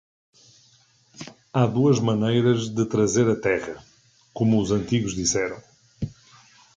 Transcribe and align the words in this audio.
Há 1.53 1.67
duas 1.67 1.99
maneiras 1.99 2.73
de 2.73 2.87
trazer 2.87 3.29
a 3.29 3.39
terra, 3.39 3.83
como 4.33 4.59
os 4.59 4.71
antigos 4.71 5.13
disseram. 5.13 5.61